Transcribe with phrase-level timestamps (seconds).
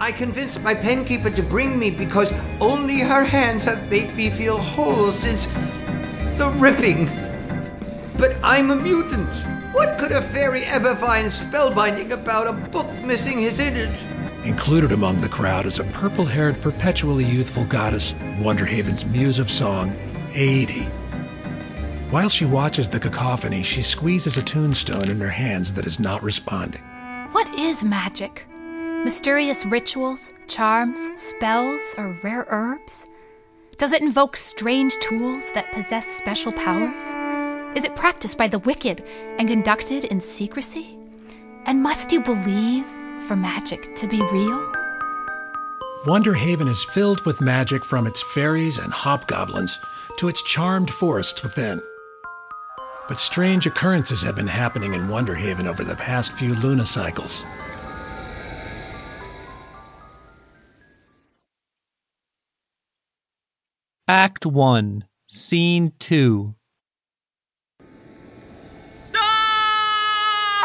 [0.00, 4.56] I convinced my penkeeper to bring me because only her hands have made me feel
[4.56, 5.44] whole since
[6.38, 7.04] the ripping.
[8.16, 9.28] But I'm a mutant.
[9.74, 14.06] What could a fairy ever find spellbinding about a book missing his innards?
[14.42, 19.90] Included among the crowd is a purple haired, perpetually youthful goddess, Wonderhaven's muse of song,
[20.32, 20.86] Aoede.
[22.10, 26.22] While she watches the cacophony, she squeezes a tombstone in her hands that is not
[26.22, 26.80] responding.
[27.32, 28.46] What is magic?
[29.04, 33.06] Mysterious rituals, charms, spells, or rare herbs?
[33.78, 37.06] Does it invoke strange tools that possess special powers?
[37.74, 39.02] Is it practiced by the wicked
[39.38, 40.98] and conducted in secrecy?
[41.64, 42.84] And must you believe
[43.26, 44.70] for magic to be real?
[46.04, 49.78] Wonderhaven is filled with magic from its fairies and hobgoblins
[50.18, 51.80] to its charmed forests within.
[53.08, 57.42] But strange occurrences have been happening in Wonderhaven over the past few Luna cycles.
[64.10, 66.56] Act 1, Scene 2.
[69.14, 70.64] Ah,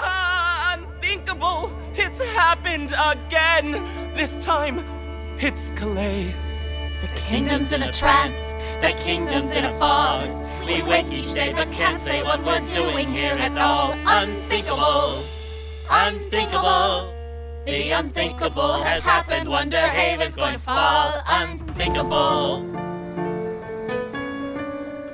[0.74, 1.72] unthinkable!
[1.94, 3.74] It's happened again!
[4.16, 4.84] This time,
[5.38, 6.34] it's Calais.
[7.04, 8.36] The kingdom's in a trance,
[8.82, 10.28] the kingdom's in a fog.
[10.66, 13.92] We wait each day but can't say what we're doing here at all.
[14.08, 15.24] Unthinkable!
[15.88, 17.14] Unthinkable!
[17.68, 19.48] The unthinkable has happened.
[19.48, 21.22] Wonderhaven's going to fall.
[21.28, 22.85] Unthinkable!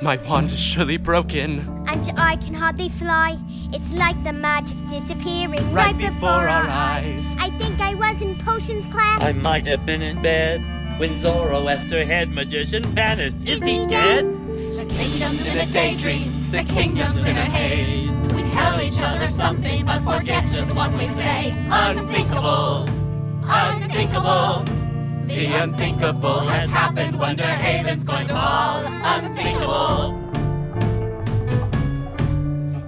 [0.01, 1.59] My wand is surely broken.
[1.87, 3.37] And I can hardly fly.
[3.71, 7.23] It's like the magic's disappearing Right before our eyes.
[7.37, 9.23] I think I was in potions class.
[9.23, 10.59] I might have been in bed
[10.99, 13.47] when Zoroaster head magician vanished.
[13.47, 14.25] Is he dead?
[14.25, 18.09] The kingdom's in a daydream, the kingdom's in a haze.
[18.33, 21.55] We tell each other something, but forget just what we say.
[21.69, 22.89] Unthinkable,
[23.43, 24.80] unthinkable.
[25.41, 27.17] The unthinkable has happened.
[27.17, 28.85] Wonderhaven's going to fall.
[28.85, 30.11] Unthinkable.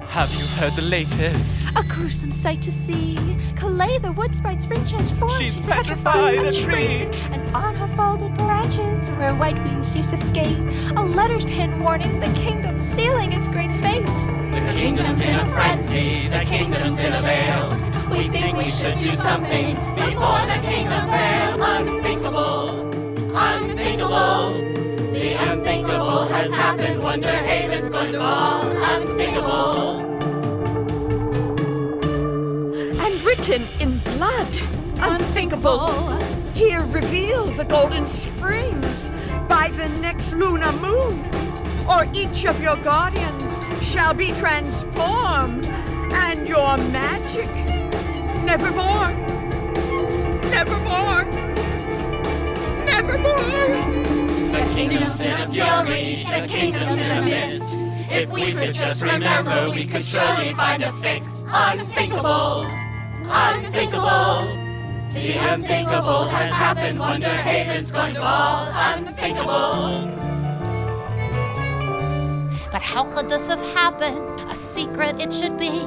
[0.05, 1.65] Have you heard the latest?
[1.75, 3.17] A gruesome sight to see.
[3.55, 5.41] Calais, the wood sprite's been transformed.
[5.41, 7.09] She's petrified a tree.
[7.31, 10.59] And on her folded branches, where white wings used to skate,
[10.95, 14.05] a letter's pen warning the kingdom sealing its great fate.
[14.05, 16.27] The kingdom's in a frenzy.
[16.27, 17.93] The kingdom's in a veil.
[18.11, 20.45] We think we should do something before
[27.13, 28.63] Wonderhaven's going to fall.
[28.65, 29.99] Unthinkable.
[33.05, 34.47] and written in blood.
[34.97, 36.17] Unthinkable.
[36.55, 39.11] Here reveal the golden springs
[39.47, 41.23] by the next lunar moon,
[41.87, 47.47] or each of your guardians shall be transformed, and your magic
[48.43, 49.11] nevermore,
[50.49, 51.25] nevermore,
[52.85, 54.02] nevermore.
[54.53, 57.73] The kingdom's in a fury, the kingdom's in a mist.
[58.11, 61.27] If we could just remember, we could surely find a fix.
[61.47, 62.67] Unthinkable,
[63.25, 64.45] unthinkable.
[65.11, 66.99] The unthinkable has happened.
[66.99, 68.67] Wonderhaven's going to fall.
[68.67, 70.07] Unthinkable.
[72.71, 74.39] But how could this have happened?
[74.51, 75.81] A secret it should be.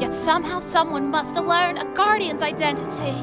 [0.00, 3.14] Yet somehow someone must have learned a guardian's identity.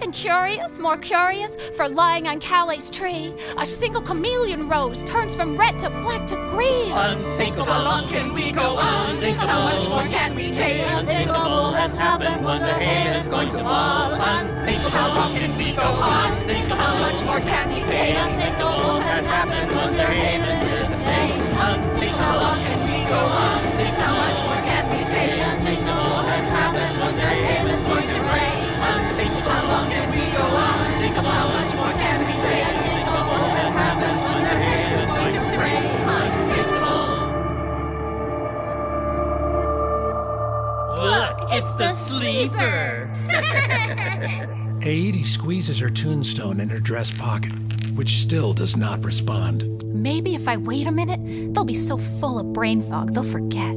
[0.00, 5.56] And curious, more curious, for lying on Calais' tree, a single chameleon rose turns from
[5.56, 6.92] red to black to green.
[6.92, 7.64] Unthinkable.
[7.64, 9.10] How long can we go on?
[9.10, 9.48] Unthinkable.
[9.48, 10.86] How much more can we take?
[10.88, 12.44] unthinkable has happened.
[12.44, 14.12] Wonderhaven's going to fall.
[14.12, 14.90] Unthinkable.
[14.90, 16.48] How long can we go on?
[16.68, 18.16] How much more can we take?
[18.16, 19.70] unthinkable has happened.
[19.72, 21.32] Wonderhaven is a state.
[21.58, 22.18] Unthinkable.
[22.18, 23.67] How long can we go on?
[41.58, 43.10] It's the sleeper.
[44.80, 47.50] Aoede squeezes her tombstone in her dress pocket,
[47.96, 49.82] which still does not respond.
[49.82, 53.74] Maybe if I wait a minute, they'll be so full of brain fog they'll forget.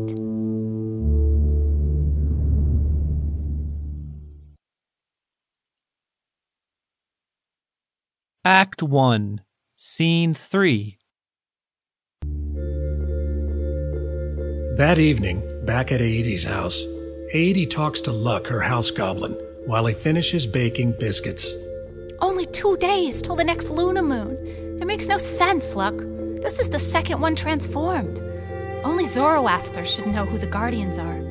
[8.45, 9.41] Act 1,
[9.75, 10.99] Scene 3.
[14.77, 16.85] That evening, back at Aoede's house,
[17.33, 19.31] Aoede talks to Luck, her house goblin,
[19.65, 21.47] while he finishes baking biscuits.
[22.19, 24.35] Only two days till the next Luna moon.
[24.81, 25.95] It makes no sense, Luck.
[26.43, 28.19] This is the second one transformed.
[28.83, 31.21] Only Zoroaster should know who the guardians are.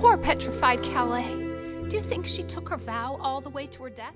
[0.00, 1.28] Poor petrified Calais.
[1.88, 4.14] Do you think she took her vow all the way to her death?